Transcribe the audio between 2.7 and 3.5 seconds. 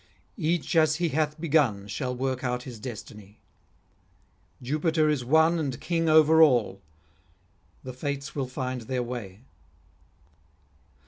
destiny.